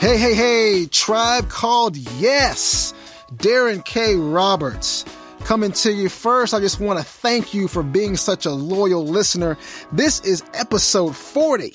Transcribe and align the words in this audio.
Hey, 0.00 0.16
hey, 0.16 0.34
hey, 0.34 0.86
tribe 0.86 1.50
called 1.50 1.94
Yes. 1.94 2.94
Darren 3.34 3.84
K. 3.84 4.16
Roberts 4.16 5.04
coming 5.40 5.72
to 5.72 5.92
you 5.92 6.08
first. 6.08 6.54
I 6.54 6.58
just 6.60 6.80
want 6.80 6.98
to 6.98 7.04
thank 7.04 7.52
you 7.52 7.68
for 7.68 7.82
being 7.82 8.16
such 8.16 8.46
a 8.46 8.50
loyal 8.50 9.04
listener. 9.06 9.58
This 9.92 10.20
is 10.20 10.42
episode 10.54 11.14
40. 11.14 11.74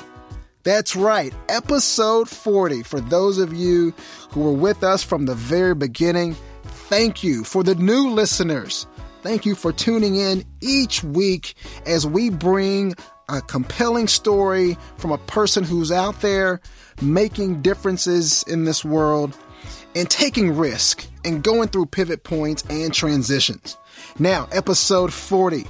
That's 0.64 0.96
right, 0.96 1.36
episode 1.50 2.28
40. 2.28 2.82
For 2.82 3.00
those 3.00 3.38
of 3.38 3.54
you 3.54 3.94
who 4.32 4.42
were 4.42 4.54
with 4.54 4.84
us 4.84 5.04
from 5.04 5.28
the 5.28 5.36
very 5.36 5.76
beginning, 5.76 6.36
thank 6.64 7.24
you. 7.24 7.44
For 7.44 7.62
the 7.62 7.76
new 7.76 8.10
listeners, 8.10 8.88
thank 9.26 9.44
you 9.44 9.56
for 9.56 9.74
tuning 9.74 10.18
in 10.18 10.46
each 10.62 11.04
week 11.04 11.56
as 11.88 12.06
we 12.06 12.30
bring 12.30 12.94
a 13.28 13.42
compelling 13.42 14.08
story 14.08 14.78
from 14.98 15.12
a 15.12 15.18
person 15.18 15.64
who's 15.64 15.92
out 15.92 16.22
there 16.22 16.62
making 17.02 17.60
differences 17.64 18.44
in 18.44 18.66
this 18.66 18.86
world 18.86 19.36
and 19.96 20.12
taking 20.12 20.56
risk 20.56 21.08
and 21.24 21.44
going 21.44 21.68
through 21.68 21.88
pivot 21.88 22.24
points 22.24 22.64
and 22.70 22.94
transitions. 22.94 23.78
Now, 24.20 24.48
episode 24.52 25.12
40, 25.12 25.66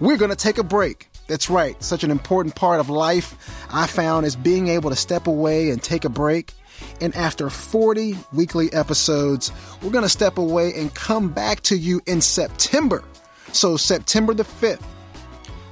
we're 0.00 0.18
going 0.18 0.30
to 0.30 0.36
take 0.36 0.58
a 0.58 0.62
break. 0.62 1.08
That's 1.28 1.48
right, 1.48 1.82
such 1.82 2.04
an 2.04 2.10
important 2.10 2.56
part 2.56 2.78
of 2.78 2.90
life 2.90 3.56
I 3.72 3.86
found 3.86 4.26
is 4.26 4.36
being 4.36 4.68
able 4.68 4.90
to 4.90 4.96
step 4.96 5.26
away 5.26 5.70
and 5.70 5.82
take 5.82 6.04
a 6.04 6.10
break. 6.10 6.52
And 7.00 7.14
after 7.14 7.50
40 7.50 8.16
weekly 8.32 8.72
episodes, 8.72 9.52
we're 9.82 9.90
going 9.90 10.04
to 10.04 10.08
step 10.08 10.38
away 10.38 10.74
and 10.74 10.94
come 10.94 11.28
back 11.28 11.60
to 11.62 11.76
you 11.76 12.00
in 12.06 12.20
September. 12.20 13.04
So, 13.52 13.76
September 13.76 14.34
the 14.34 14.44
5th, 14.44 14.82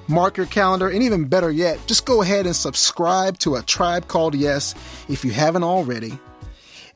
mark 0.09 0.37
your 0.37 0.47
calendar, 0.47 0.89
and 0.89 1.03
even 1.03 1.27
better 1.27 1.51
yet, 1.51 1.79
just 1.87 2.07
go 2.07 2.23
ahead 2.23 2.47
and 2.47 2.57
subscribe 2.57 3.39
to 3.39 3.57
A 3.57 3.63
Tribe 3.63 4.09
Called 4.09 4.35
Yes 4.35 4.75
if 5.09 5.25
you 5.25 5.33
haven't 5.33 5.65
already. 5.65 6.19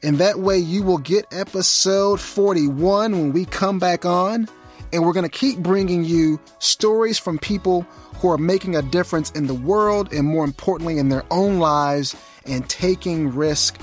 And 0.02 0.18
that 0.18 0.38
way 0.38 0.58
you 0.58 0.82
will 0.82 0.98
get 0.98 1.26
episode 1.30 2.20
41 2.20 3.12
when 3.12 3.32
we 3.32 3.44
come 3.44 3.78
back 3.78 4.04
on. 4.04 4.48
And 4.92 5.04
we're 5.04 5.12
going 5.12 5.28
to 5.28 5.28
keep 5.28 5.58
bringing 5.58 6.04
you 6.04 6.40
stories 6.58 7.18
from 7.18 7.38
people 7.38 7.82
who 8.16 8.28
are 8.28 8.38
making 8.38 8.74
a 8.74 8.82
difference 8.82 9.30
in 9.32 9.46
the 9.46 9.54
world 9.54 10.12
and 10.12 10.26
more 10.26 10.44
importantly 10.44 10.98
in 10.98 11.10
their 11.10 11.24
own 11.30 11.58
lives 11.58 12.16
and 12.44 12.68
taking 12.68 13.32
risk 13.34 13.78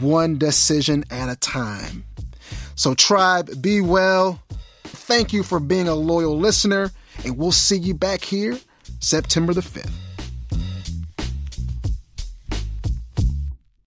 one 0.00 0.38
decision 0.38 1.04
at 1.10 1.28
a 1.28 1.36
time. 1.36 2.04
So, 2.74 2.94
tribe, 2.94 3.62
be 3.62 3.80
well. 3.80 4.42
Thank 4.84 5.32
you 5.32 5.42
for 5.42 5.60
being 5.60 5.88
a 5.88 5.94
loyal 5.94 6.38
listener, 6.38 6.90
and 7.24 7.36
we'll 7.36 7.52
see 7.52 7.78
you 7.78 7.94
back 7.94 8.22
here 8.22 8.58
September 9.00 9.52
the 9.52 9.60
5th. 9.60 10.11